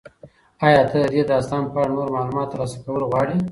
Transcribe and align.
ایا 0.65 0.81
ته 0.89 0.97
د 1.03 1.05
دې 1.13 1.21
داستان 1.31 1.63
په 1.71 1.77
اړه 1.81 1.93
نور 1.97 2.07
معلومات 2.15 2.47
ترلاسه 2.51 2.77
کول 2.83 3.01
غواړې؟ 3.09 3.37